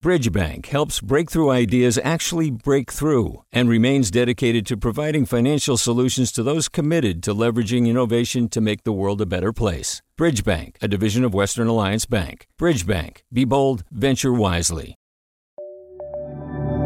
[0.00, 6.44] Bridgebank helps breakthrough ideas actually break through and remains dedicated to providing financial solutions to
[6.44, 10.00] those committed to leveraging innovation to make the world a better place.
[10.16, 12.46] Bridgebank, a division of Western Alliance Bank.
[12.60, 14.94] Bridgebank, be bold, venture wisely.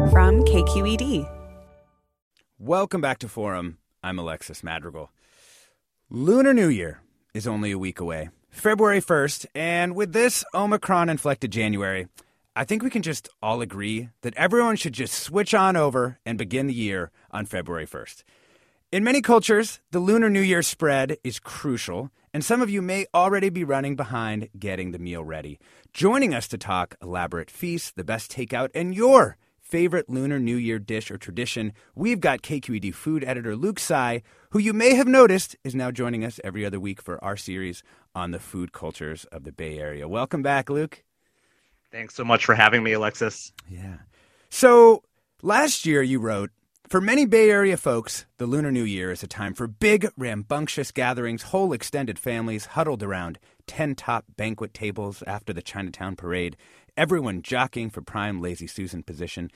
[0.09, 1.29] From KQED.
[2.57, 3.77] Welcome back to Forum.
[4.01, 5.11] I'm Alexis Madrigal.
[6.09, 7.01] Lunar New Year
[7.35, 12.07] is only a week away, February 1st, and with this Omicron inflected January,
[12.55, 16.37] I think we can just all agree that everyone should just switch on over and
[16.37, 18.23] begin the year on February 1st.
[18.91, 23.07] In many cultures, the Lunar New Year spread is crucial, and some of you may
[23.11, 25.59] already be running behind getting the meal ready.
[25.93, 30.77] Joining us to talk elaborate feasts, the best takeout, and your favorite Lunar New Year
[30.77, 35.55] dish or tradition, we've got KQED food editor Luke Tsai, who you may have noticed
[35.63, 37.81] is now joining us every other week for our series
[38.13, 40.07] on the food cultures of the Bay Area.
[40.07, 41.03] Welcome back, Luke.
[41.93, 43.53] Thanks so much for having me, Alexis.
[43.69, 43.97] Yeah.
[44.49, 45.03] So
[45.43, 46.49] last year you wrote,
[46.87, 50.91] for many Bay Area folks, the Lunar New Year is a time for big, rambunctious
[50.91, 53.37] gatherings, whole extended families huddled around
[53.67, 56.57] 10 top banquet tables after the Chinatown parade,
[56.97, 59.51] everyone jockeying for prime Lazy Susan position.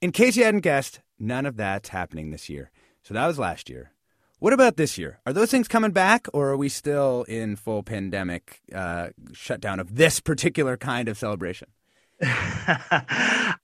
[0.00, 2.70] In case you hadn't guessed, none of that's happening this year.
[3.02, 3.90] So that was last year.
[4.38, 5.18] What about this year?
[5.26, 9.96] Are those things coming back, or are we still in full pandemic uh, shutdown of
[9.96, 11.68] this particular kind of celebration?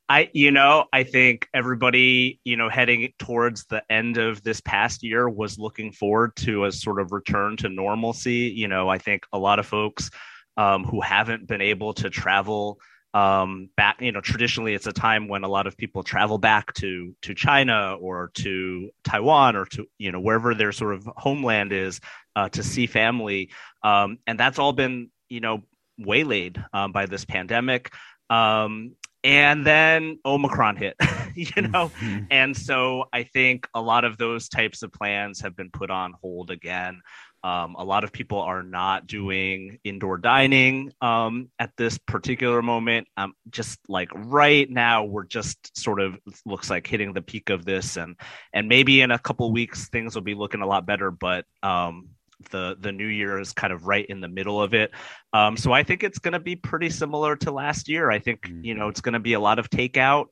[0.08, 5.02] I, you know, I think everybody, you know, heading towards the end of this past
[5.02, 8.52] year was looking forward to a sort of return to normalcy.
[8.54, 10.10] You know, I think a lot of folks
[10.56, 12.78] um, who haven't been able to travel
[13.12, 16.72] um, back, you know, traditionally it's a time when a lot of people travel back
[16.74, 21.72] to to China or to Taiwan or to you know wherever their sort of homeland
[21.72, 22.00] is
[22.36, 23.50] uh, to see family,
[23.82, 25.62] um, and that's all been you know
[25.98, 27.92] waylaid um, by this pandemic.
[28.30, 30.96] Um, and then Omicron hit,
[31.34, 31.90] you know?
[32.00, 32.24] Mm-hmm.
[32.30, 36.14] And so I think a lot of those types of plans have been put on
[36.22, 37.00] hold again.
[37.46, 43.06] Um, a lot of people are not doing indoor dining um, at this particular moment.
[43.16, 47.64] Um, just like right now, we're just sort of looks like hitting the peak of
[47.64, 48.16] this, and
[48.52, 51.12] and maybe in a couple weeks things will be looking a lot better.
[51.12, 52.08] But um,
[52.50, 54.90] the the new year is kind of right in the middle of it
[55.32, 58.50] um, so i think it's going to be pretty similar to last year i think
[58.62, 60.26] you know it's going to be a lot of takeout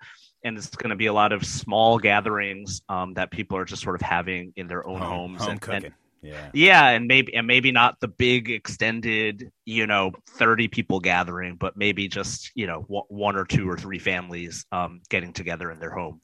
[0.44, 3.82] and it's going to be a lot of small gatherings um, that people are just
[3.82, 5.84] sort of having in their own home, homes home and, cooking.
[5.86, 5.94] and
[6.24, 6.50] yeah.
[6.54, 11.76] Yeah, and maybe and maybe not the big extended, you know, 30 people gathering, but
[11.76, 15.90] maybe just, you know, one or two or three families um, getting together in their
[15.90, 16.22] home.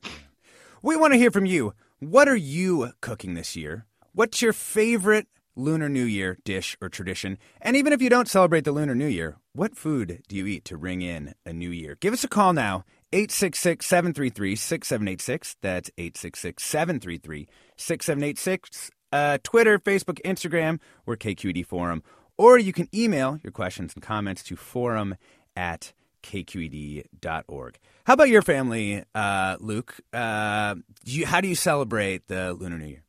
[0.82, 1.74] We want to hear from you.
[1.98, 3.86] What are you cooking this year?
[4.12, 7.38] What's your favorite Lunar New Year dish or tradition?
[7.60, 10.64] And even if you don't celebrate the Lunar New Year, what food do you eat
[10.66, 11.96] to ring in a new year?
[12.00, 15.56] Give us a call now, 866 733 6786.
[15.60, 18.90] That's 866 733 6786.
[19.12, 22.02] Uh, Twitter, Facebook, Instagram, or KQED Forum.
[22.38, 25.16] Or you can email your questions and comments to forum
[25.56, 27.78] at kqed.org.
[28.04, 30.00] How about your family, uh, Luke?
[30.12, 33.02] Uh, you, how do you celebrate the Lunar New Year?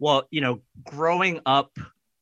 [0.00, 1.70] Well, you know, growing up,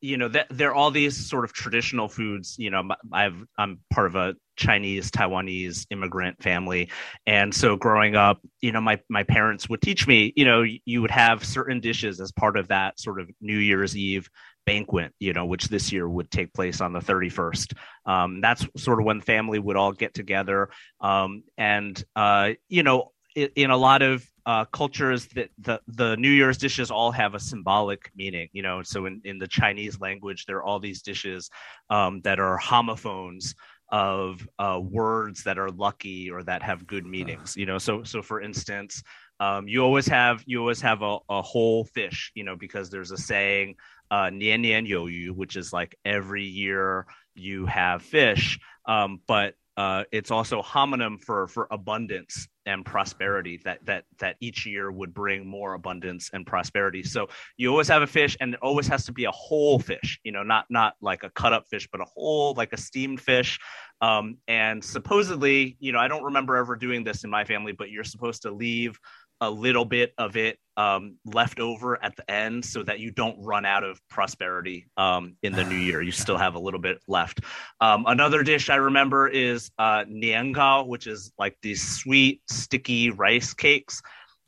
[0.01, 2.55] you know, that there are all these sort of traditional foods.
[2.59, 6.91] You know, I've I'm part of a Chinese Taiwanese immigrant family,
[7.25, 11.01] and so growing up, you know, my my parents would teach me, you know, you
[11.01, 14.29] would have certain dishes as part of that sort of New Year's Eve
[14.69, 17.73] banquet, you know, which this year would take place on the 31st.
[18.05, 20.69] Um, that's sort of when family would all get together.
[21.01, 26.15] Um, and, uh, you know, in, in, a lot of uh, cultures that the, the
[26.17, 28.81] New Year's dishes all have a symbolic meaning, you know.
[28.83, 31.49] So in, in the Chinese language, there are all these dishes
[31.89, 33.55] um, that are homophones
[33.91, 37.77] of uh, words that are lucky or that have good meanings, you know.
[37.77, 39.01] So so for instance,
[39.39, 43.11] um, you always have you always have a, a whole fish, you know, because there's
[43.11, 43.75] a saying,
[44.11, 48.59] uh, "nian nian you yu," which is like every year you have fish.
[48.85, 54.63] Um, but uh, it's also homonym for for abundance and prosperity that that that each
[54.63, 57.01] year would bring more abundance and prosperity.
[57.01, 57.27] So
[57.57, 60.31] you always have a fish and it always has to be a whole fish you
[60.31, 63.59] know not not like a cut up fish but a whole like a steamed fish.
[64.01, 67.89] Um, and supposedly you know i don't remember ever doing this in my family but
[67.89, 68.97] you're supposed to leave
[69.41, 73.37] a little bit of it um, left over at the end so that you don't
[73.43, 76.01] run out of prosperity um, in the new year.
[76.01, 77.41] You still have a little bit left.
[77.81, 83.53] Um, another dish I remember is uh, niangao, which is like these sweet, sticky rice
[83.53, 84.01] cakes.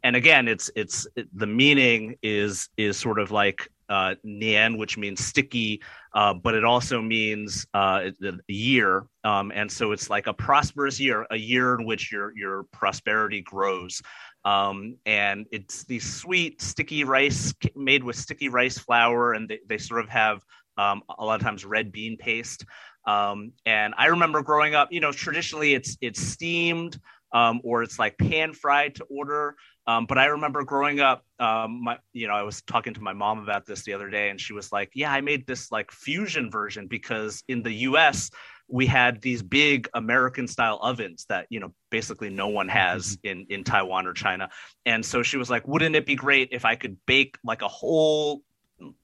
[0.04, 4.98] And again, it's it's it, the meaning is is sort of like uh, Nian, which
[4.98, 5.82] means sticky,
[6.14, 8.06] uh, but it also means uh,
[8.48, 9.06] year.
[9.26, 13.42] Um, and so it's like a prosperous year, a year in which your your prosperity
[13.42, 14.02] grows.
[14.44, 19.78] Um, and it's these sweet, sticky rice made with sticky rice flour, and they, they
[19.78, 20.44] sort of have
[20.78, 22.66] um, a lot of times red bean paste.
[23.06, 27.00] Um, and I remember growing up, you know, traditionally it's it's steamed
[27.34, 29.56] um, or it's like pan fried to order.
[29.88, 33.14] Um, but I remember growing up, um, my, you know, I was talking to my
[33.14, 35.92] mom about this the other day, and she was like, "Yeah, I made this like
[35.92, 38.30] fusion version because in the U.S.
[38.72, 43.28] we had these big American style ovens that you know basically no one has mm-hmm.
[43.28, 44.50] in in Taiwan or China."
[44.86, 47.68] And so she was like, "Wouldn't it be great if I could bake like a
[47.68, 48.42] whole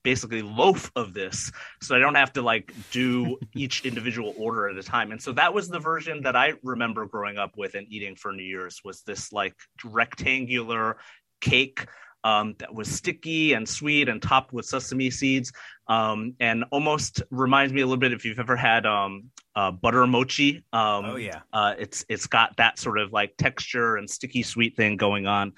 [0.03, 4.75] basically loaf of this so i don't have to like do each individual order at
[4.75, 7.85] a time and so that was the version that i remember growing up with and
[7.89, 9.55] eating for new year's was this like
[9.85, 10.97] rectangular
[11.41, 11.85] cake
[12.23, 15.53] um, that was sticky and sweet and topped with sesame seeds
[15.87, 19.25] um, and almost reminds me a little bit if you've ever had um,
[19.55, 23.97] uh, butter mochi um, oh yeah uh, it's it's got that sort of like texture
[23.97, 25.53] and sticky sweet thing going on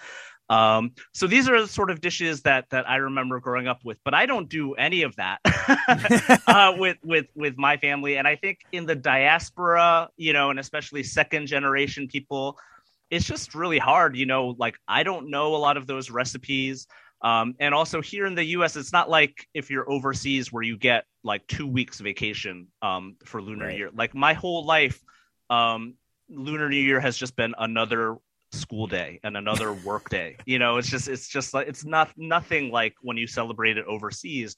[0.50, 3.98] um, so these are the sort of dishes that that I remember growing up with,
[4.04, 5.40] but I don't do any of that
[6.48, 8.18] uh, with with with my family.
[8.18, 12.58] And I think in the diaspora, you know, and especially second generation people,
[13.12, 14.18] it's just really hard.
[14.18, 16.88] You know, like I don't know a lot of those recipes.
[17.22, 20.78] Um, and also here in the U.S., it's not like if you're overseas where you
[20.78, 23.78] get like two weeks vacation um, for Lunar right.
[23.78, 23.90] Year.
[23.94, 25.02] Like my whole life,
[25.50, 25.96] um,
[26.30, 28.18] Lunar New Year has just been another
[28.52, 32.10] school day and another work day you know it's just it's just like it's not
[32.18, 34.56] nothing like when you celebrate it overseas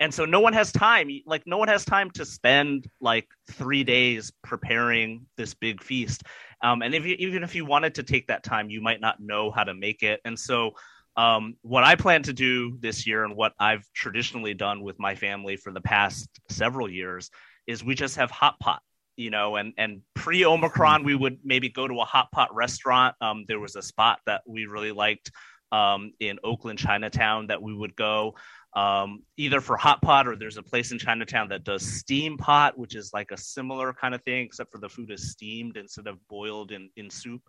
[0.00, 3.84] and so no one has time like no one has time to spend like three
[3.84, 6.22] days preparing this big feast
[6.62, 9.20] um, and if you, even if you wanted to take that time you might not
[9.20, 10.72] know how to make it and so
[11.16, 15.14] um, what i plan to do this year and what i've traditionally done with my
[15.14, 17.30] family for the past several years
[17.66, 18.80] is we just have hot pot
[19.16, 23.16] you know, and and pre Omicron, we would maybe go to a hot pot restaurant.
[23.20, 25.30] Um, there was a spot that we really liked
[25.72, 28.34] um, in Oakland, Chinatown, that we would go
[28.74, 32.78] um, either for hot pot or there's a place in Chinatown that does steam pot,
[32.78, 36.06] which is like a similar kind of thing, except for the food is steamed instead
[36.06, 37.42] of boiled in in soup.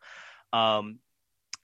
[0.53, 0.99] Um,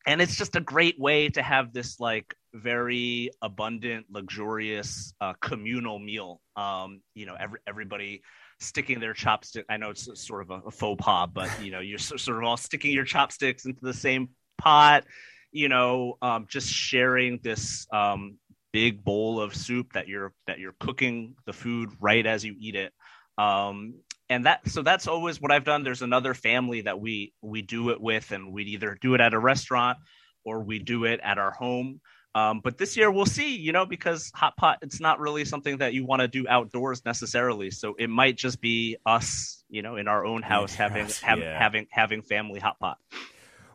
[0.05, 6.00] and it's just a great way to have this like very abundant, luxurious, uh, communal
[6.00, 6.41] meal.
[6.55, 8.21] Um, you know, every everybody
[8.59, 9.63] sticking their chopstick.
[9.69, 12.44] I know it's sort of a, a faux pas, but you know, you're sort of
[12.44, 15.05] all sticking your chopsticks into the same pot.
[15.51, 18.38] You know, um, just sharing this um,
[18.71, 22.75] big bowl of soup that you're that you're cooking the food right as you eat
[22.75, 22.91] it.
[23.38, 23.95] Um,
[24.33, 25.83] and that so that's always what I've done.
[25.83, 29.33] There's another family that we we do it with, and we'd either do it at
[29.33, 30.00] a restaurant
[30.44, 32.01] or we do it at our home.
[32.35, 35.77] Um, but this year we'll see, you know, because hot pot it's not really something
[35.77, 37.69] that you want to do outdoors necessarily.
[37.69, 41.59] So it might just be us, you know, in our own house having have, yeah.
[41.59, 42.97] having having family hot pot.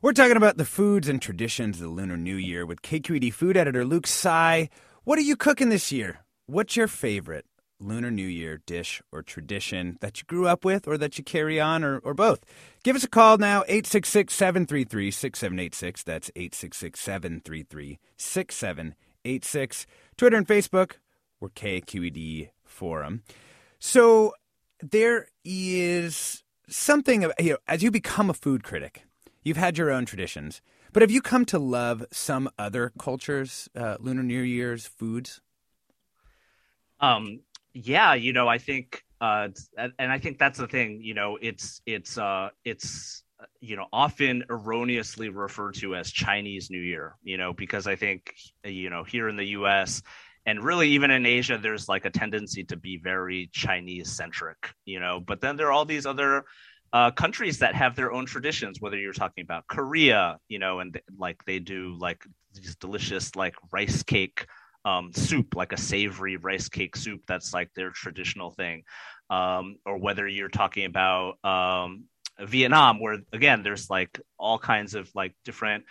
[0.02, 3.56] We're talking about the foods and traditions of the Lunar New Year with KQED food
[3.56, 4.70] editor Luke Tsai.
[5.04, 6.24] What are you cooking this year?
[6.46, 7.46] What's your favorite?
[7.80, 11.60] Lunar New Year dish or tradition that you grew up with or that you carry
[11.60, 12.44] on or, or both.
[12.82, 16.02] Give us a call now, 866 733 6786.
[16.02, 19.86] That's 866 733 6786.
[20.16, 20.92] Twitter and Facebook,
[21.40, 23.22] we're KQED Forum.
[23.78, 24.34] So
[24.80, 29.04] there is something, you know, as you become a food critic,
[29.42, 30.60] you've had your own traditions,
[30.92, 35.40] but have you come to love some other cultures' uh, Lunar New Year's foods?
[37.00, 37.40] Um,
[37.74, 41.00] yeah, you know, I think, uh, and I think that's the thing.
[41.02, 43.22] You know, it's it's uh, it's
[43.60, 47.16] you know often erroneously referred to as Chinese New Year.
[47.22, 48.34] You know, because I think
[48.64, 50.02] you know here in the U.S.
[50.46, 54.70] and really even in Asia, there's like a tendency to be very Chinese centric.
[54.84, 56.44] You know, but then there are all these other
[56.92, 60.98] uh, countries that have their own traditions, whether you're talking about Korea, you know, and
[61.18, 64.46] like they do like these delicious like rice cake
[64.84, 67.22] um, soup, like a savory rice cake soup.
[67.26, 68.84] That's like their traditional thing.
[69.30, 72.04] Um, or whether you're talking about um,
[72.40, 75.84] Vietnam, where again, there's like all kinds of like different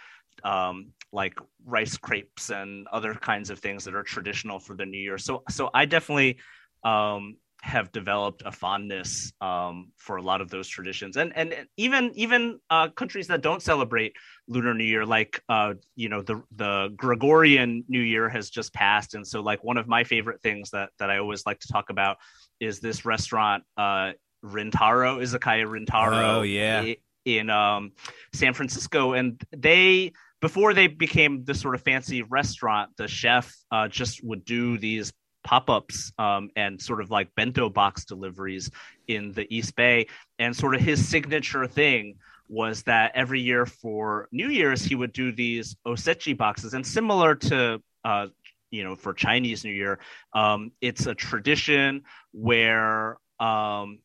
[0.43, 4.99] um, like rice crepes and other kinds of things that are traditional for the New
[4.99, 5.17] Year.
[5.17, 6.37] So, so I definitely
[6.83, 12.11] um, have developed a fondness um, for a lot of those traditions, and and even
[12.15, 14.13] even uh, countries that don't celebrate
[14.47, 19.15] Lunar New Year, like uh, you know the the Gregorian New Year has just passed,
[19.15, 21.89] and so like one of my favorite things that that I always like to talk
[21.89, 22.17] about
[22.59, 24.11] is this restaurant uh,
[24.43, 26.37] Rintaro Izakaya Rintaro.
[26.37, 26.93] Oh yeah.
[27.25, 27.91] In, um,
[28.33, 33.89] San Francisco, and they before they became this sort of fancy restaurant, the chef uh,
[33.89, 35.11] just would do these
[35.47, 38.69] pop-ups um, and sort of like bento box deliveries
[39.07, 40.07] in the East Bay.
[40.39, 42.17] And sort of his signature thing
[42.49, 47.33] was that every year for New Year's he would do these osechi boxes, and similar
[47.35, 48.27] to uh,
[48.71, 49.99] you know for Chinese New Year,
[50.33, 53.99] um, it's a tradition where um,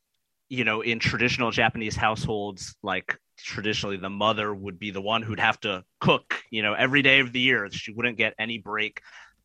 [0.48, 5.40] you know in traditional Japanese households, like traditionally the mother would be the one who'd
[5.40, 7.68] have to cook, you know, every day of the year.
[7.70, 9.02] She wouldn't get any break,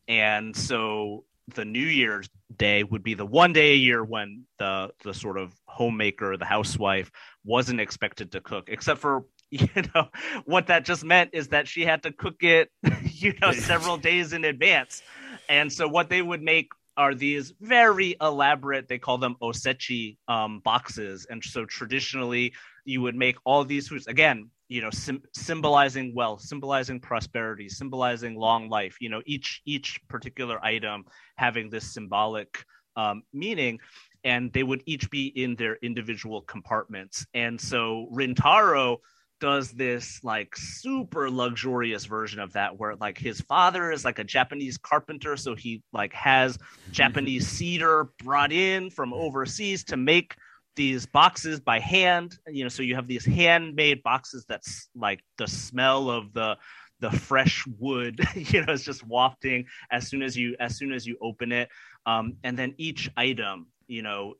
[0.08, 1.24] and so
[1.56, 5.38] the New Year's Day would be the one day a year when the the sort
[5.38, 7.12] of homemaker, the housewife,
[7.44, 10.10] wasn't expected to cook, except for you know
[10.46, 12.70] what that just meant is that she had to cook it,
[13.04, 15.02] you know, several days in advance.
[15.50, 20.60] And so what they would make are these very elaborate they call them osechi um,
[20.62, 22.54] boxes and so traditionally
[22.86, 28.36] you would make all these foods again you know sim- symbolizing wealth symbolizing prosperity symbolizing
[28.36, 31.06] long life you know each each particular item
[31.38, 32.64] having this symbolic
[32.96, 33.80] um, meaning
[34.24, 37.26] and they would each be in their individual compartments.
[37.34, 38.98] And so rintaro
[39.40, 44.24] does this like super luxurious version of that where like his father is like a
[44.24, 46.58] japanese carpenter so he like has
[46.90, 50.34] japanese cedar brought in from overseas to make
[50.78, 55.48] these boxes by hand you know so you have these handmade boxes that's like the
[55.48, 56.56] smell of the
[57.00, 61.06] the fresh wood you know it's just wafting as soon as you as soon as
[61.06, 61.68] you open it
[62.06, 64.36] um, and then each item you know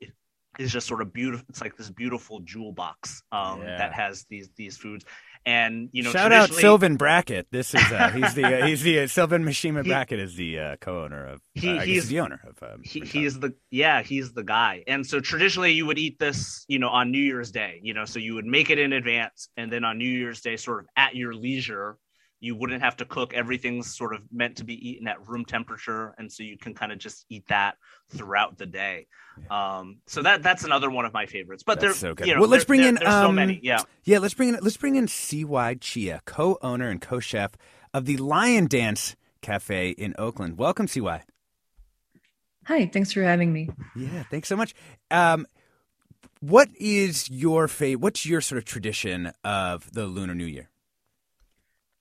[0.60, 3.78] is just sort of beautiful it's like this beautiful jewel box um, yeah.
[3.78, 5.06] that has these these foods
[5.48, 7.48] and you know, shout out Sylvan Brackett.
[7.52, 10.60] This is uh, he's the uh, he's the uh, Sylvan Mishima he, Brackett is the
[10.60, 11.42] uh, co-owner of.
[11.54, 12.62] He, uh, he's the owner of.
[12.62, 14.84] Um, he, he's the yeah he's the guy.
[14.88, 17.80] And so traditionally you would eat this you know on New Year's Day.
[17.82, 20.58] You know, so you would make it in advance, and then on New Year's Day,
[20.58, 21.98] sort of at your leisure,
[22.40, 23.34] you wouldn't have to cook.
[23.34, 26.92] Everything's sort of meant to be eaten at room temperature and so you can kind
[26.92, 27.78] of just eat that
[28.10, 29.08] throughout the day.
[29.42, 29.80] Yeah.
[29.80, 31.64] um so that that's another one of my favorites.
[31.64, 32.28] But there's so good.
[32.28, 33.82] you know, well let's bring there, in there's um, so many yeah.
[34.04, 37.52] yeah let's bring in let's bring in cy chia co-owner and co-chef
[37.94, 40.58] of the lion dance cafe in oakland.
[40.58, 41.24] Welcome cy
[42.66, 43.70] hi thanks for having me.
[43.96, 44.74] Yeah thanks so much.
[45.10, 45.48] Um
[46.40, 50.70] what is your favorite what's your sort of tradition of the lunar new year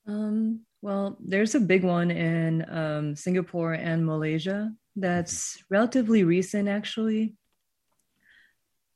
[0.06, 7.34] um, well, there's a big one in um, Singapore and Malaysia that's relatively recent, actually.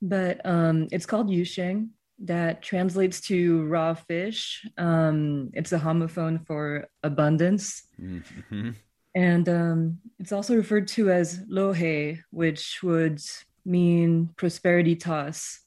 [0.00, 1.90] But um, it's called Yusheng.
[2.24, 4.66] That translates to raw fish.
[4.76, 7.82] Um, it's a homophone for abundance.
[7.98, 8.70] Mm-hmm.
[9.14, 13.20] And um, it's also referred to as lo hei, which would
[13.64, 15.60] mean prosperity toss.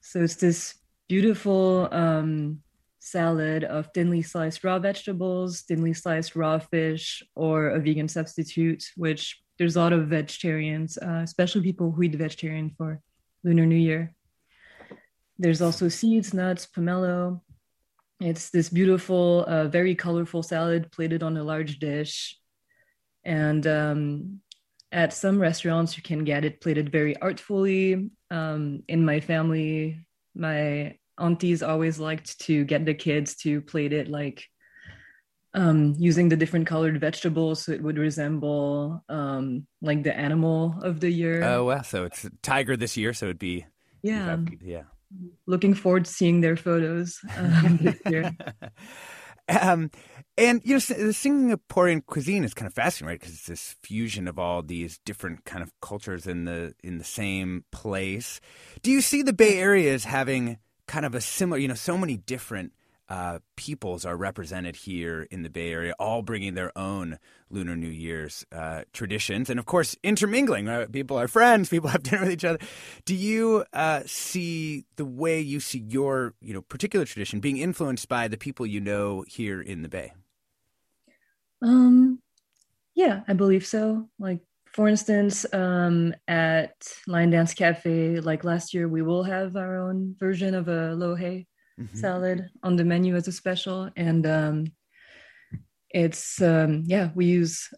[0.00, 0.76] So it's this
[1.08, 2.62] beautiful um,
[3.06, 9.40] salad of thinly sliced raw vegetables, thinly sliced raw fish, or a vegan substitute, which
[9.58, 13.00] there's a lot of vegetarians, uh, especially people who eat vegetarian for
[13.44, 14.12] Lunar New Year.
[15.38, 17.40] There's also seeds, nuts, pomelo.
[18.20, 22.36] It's this beautiful, uh, very colorful salad plated on a large dish.
[23.24, 24.40] And um,
[24.90, 28.10] at some restaurants, you can get it plated very artfully.
[28.30, 34.08] Um, in my family, my aunties always liked to get the kids to plate it
[34.08, 34.44] like
[35.56, 41.00] um, using the different colored vegetables so it would resemble um, like the animal of
[41.00, 41.42] the year.
[41.42, 43.66] Oh well, so it's tiger this year, so it'd be
[44.02, 44.82] yeah, have, yeah.
[45.46, 48.36] Looking forward to seeing their photos um, this year.
[49.48, 49.90] um,
[50.36, 53.20] and you know, the Singaporean cuisine is kind of fascinating, right?
[53.20, 57.04] Because it's this fusion of all these different kind of cultures in the in the
[57.04, 58.40] same place.
[58.82, 61.98] Do you see the Bay Area as having kind of a similar, you know, so
[61.98, 62.72] many different
[63.08, 67.18] uh, peoples are represented here in the Bay Area, all bringing their own
[67.50, 70.66] Lunar New Year's uh, traditions, and of course intermingling.
[70.66, 70.90] Right?
[70.90, 71.68] People are friends.
[71.68, 72.58] People have dinner with each other.
[73.04, 78.08] Do you uh, see the way you see your, you know, particular tradition being influenced
[78.08, 80.12] by the people you know here in the Bay?
[81.62, 82.20] Um,
[82.94, 84.08] yeah, I believe so.
[84.18, 84.40] Like
[84.76, 86.74] for instance, um, at
[87.06, 91.14] Lion Dance Cafe, like last year, we will have our own version of a lo
[91.14, 91.46] hei
[91.80, 91.96] mm-hmm.
[91.96, 93.88] salad on the menu as a special.
[93.96, 94.66] And um,
[95.88, 97.70] it's, um, yeah, we use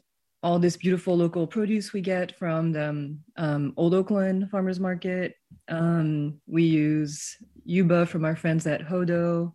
[0.42, 5.36] all this beautiful local produce we get from the um, Old Oakland Farmers Market.
[5.68, 9.54] Um, we use yuba from our friends at Hodo.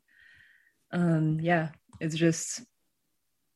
[0.94, 2.62] Um, yeah, it's just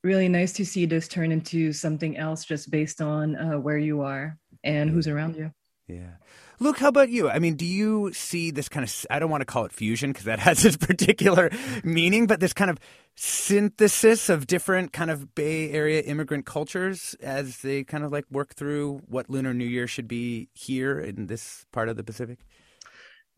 [0.08, 4.02] really nice to see this turn into something else just based on uh, where you
[4.02, 5.52] are and who's around you.
[5.88, 6.16] Yeah.
[6.60, 7.30] Luke, how about you?
[7.30, 10.12] I mean, do you see this kind of, I don't want to call it fusion
[10.12, 11.52] because that has its particular
[11.84, 12.80] meaning, but this kind of
[13.16, 18.56] synthesis of different kind of Bay Area immigrant cultures as they kind of like work
[18.56, 22.40] through what Lunar New Year should be here in this part of the Pacific?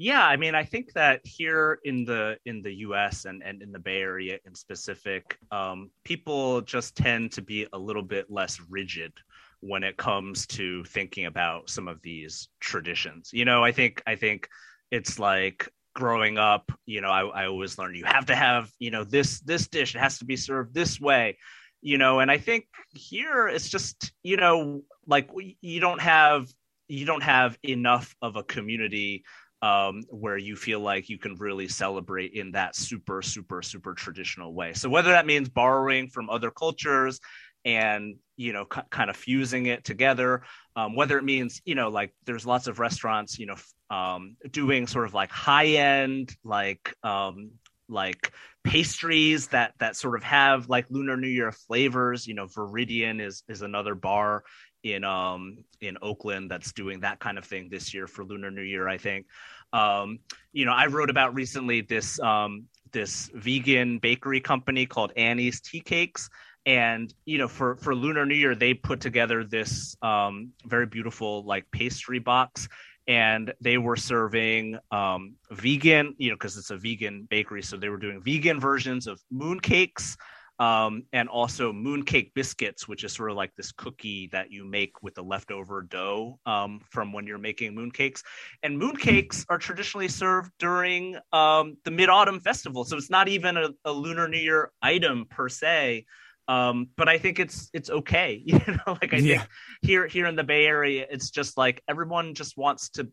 [0.02, 3.26] Yeah, I mean, I think that here in the in the U.S.
[3.26, 7.78] and and in the Bay Area in specific, um, people just tend to be a
[7.78, 9.12] little bit less rigid
[9.60, 13.32] when it comes to thinking about some of these traditions.
[13.34, 14.48] You know, I think I think
[14.90, 18.92] it's like growing up, you know, I, I always learned you have to have, you
[18.92, 21.38] know, this this dish it has to be served this way,
[21.82, 25.30] you know, and I think here it's just, you know, like
[25.60, 26.48] you don't have
[26.88, 29.26] you don't have enough of a community
[29.62, 34.54] um, where you feel like you can really celebrate in that super, super, super traditional
[34.54, 34.74] way.
[34.74, 37.20] So whether that means borrowing from other cultures
[37.66, 40.44] and you know c- kind of fusing it together,
[40.76, 43.56] um, whether it means you know like there's lots of restaurants you know
[43.90, 47.52] um, doing sort of like high end like um,
[47.90, 48.32] like
[48.64, 53.44] pastries that that sort of have like lunar new year flavors you know viridian is
[53.48, 54.44] is another bar
[54.84, 58.62] in um in oakland that's doing that kind of thing this year for lunar new
[58.62, 59.26] year i think.
[59.74, 60.20] Um
[60.52, 65.80] you know i wrote about recently this um this vegan bakery company called annie's T
[65.80, 66.30] Cakes.
[66.66, 71.44] And you know for for lunar new year they put together this um very beautiful
[71.44, 72.68] like pastry box.
[73.08, 77.64] And they were serving um, vegan, you know, because it's a vegan bakery.
[77.64, 80.16] So they were doing vegan versions of mooncakes
[80.60, 85.02] um, and also mooncake biscuits, which is sort of like this cookie that you make
[85.02, 88.24] with the leftover dough um, from when you're making mooncakes.
[88.62, 92.84] And mooncakes are traditionally served during um, the Mid Autumn Festival.
[92.84, 96.06] So it's not even a, a Lunar New Year item per se.
[96.50, 98.42] Um, but I think it's it's okay.
[98.46, 99.38] You know, like I yeah.
[99.38, 99.50] think
[99.84, 103.08] here here in the Bay Area, it's just like everyone just wants to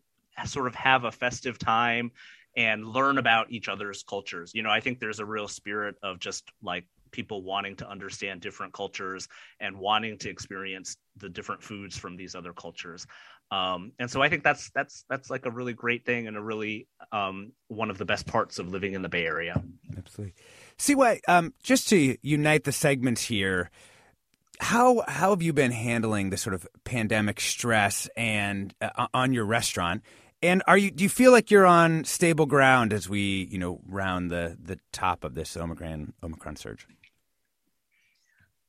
[0.45, 2.11] sort of have a festive time
[2.55, 4.51] and learn about each other's cultures.
[4.55, 6.85] You know, I think there's a real spirit of just like
[7.17, 9.27] people wanting to understand different cultures
[9.59, 13.07] and wanting to experience the different foods from these other cultures.
[13.49, 16.41] Um, and so I think that's that's that's like a really great thing and a
[16.41, 19.63] really um, one of the best parts of living in the Bay Area.
[19.97, 20.35] Absolutely.
[20.77, 21.21] CY?
[21.27, 23.71] Um, just to unite the segments here,
[24.59, 29.45] how how have you been handling the sort of pandemic stress and uh, on your
[29.45, 30.03] restaurant?
[30.43, 33.79] And are you do you feel like you're on stable ground as we you know
[33.87, 36.85] round the the top of this Omicron Omicron surge?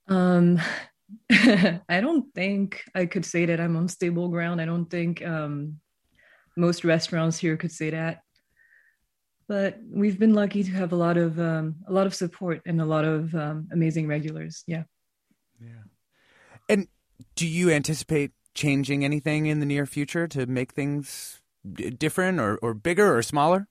[0.08, 0.60] Um,
[1.30, 4.60] I don't think I could say that I'm on stable ground.
[4.60, 5.80] I don't think um,
[6.56, 8.22] most restaurants here could say that
[9.48, 12.80] but we've been lucky to have a lot of um, a lot of support and
[12.80, 14.62] a lot of um, amazing regulars.
[14.66, 14.84] Yeah.
[15.58, 15.88] Yeah.
[16.68, 16.86] And
[17.34, 21.40] do you anticipate changing anything in the near future to make things
[21.70, 23.66] d- different or, or bigger or smaller?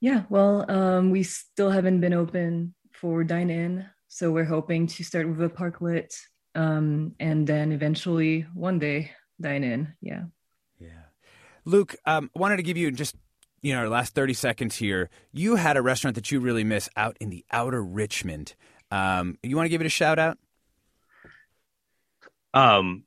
[0.00, 0.22] Yeah.
[0.30, 5.26] Well, um, we still haven't been open for dine in, so we're hoping to start
[5.26, 6.14] with a parklet,
[6.54, 9.94] um, and then eventually one day dine in.
[10.02, 10.24] Yeah.
[10.78, 11.04] Yeah.
[11.64, 13.16] Luke, um, wanted to give you just
[13.62, 16.90] you know, our last 30 seconds here, you had a restaurant that you really miss
[16.94, 18.54] out in the outer Richmond.
[18.90, 20.36] Um, you want to give it a shout out?
[22.52, 23.04] Um,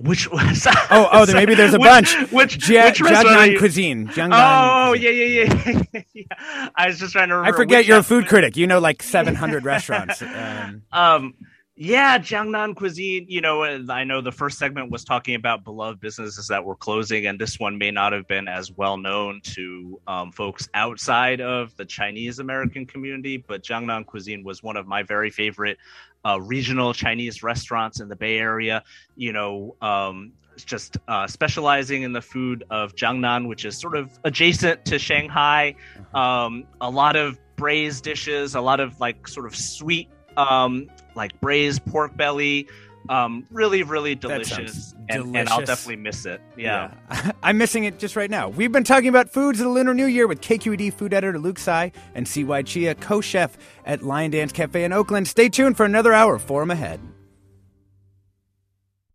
[0.00, 4.08] which was oh oh there, maybe there's a which, bunch which Jia, which restaurant cuisine
[4.08, 5.12] Jiangnan oh cuisine.
[5.12, 6.02] yeah yeah yeah.
[6.14, 8.78] yeah I was just trying to remember I forget you're a food critic you know
[8.78, 11.34] like 700 restaurants um, um
[11.82, 13.24] yeah, Jiangnan cuisine.
[13.26, 17.24] You know, I know the first segment was talking about beloved businesses that were closing,
[17.24, 21.74] and this one may not have been as well known to um, folks outside of
[21.78, 23.38] the Chinese American community.
[23.38, 25.78] But Jiangnan cuisine was one of my very favorite
[26.24, 28.82] uh, regional Chinese restaurants in the Bay Area.
[29.16, 30.32] You know, um,
[30.64, 35.74] just uh, specializing in the food of Jiangnan, which is sort of adjacent to Shanghai.
[35.96, 36.16] Mm-hmm.
[36.16, 41.38] Um, a lot of braised dishes, a lot of like sort of sweet um, like
[41.40, 42.68] braised pork belly.
[43.10, 45.40] Um, really, really delicious, and, delicious.
[45.40, 46.40] and, I'll definitely miss it.
[46.56, 47.32] Yeah, yeah.
[47.42, 48.48] I'm missing it just right now.
[48.48, 51.58] We've been talking about foods of the Lunar New Year with KQED food editor Luke
[51.58, 55.26] Tsai and CY Chia, co-chef at Lion Dance Cafe in Oakland.
[55.26, 57.00] Stay tuned for another hour of Forum Ahead.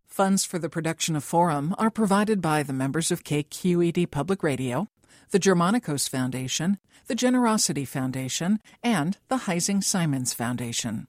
[0.04, 4.88] Funds for the production of Forum are provided by the members of KQED Public Radio,
[5.30, 11.08] the Germanacos Foundation, the Generosity Foundation, and the Heising Simons Foundation.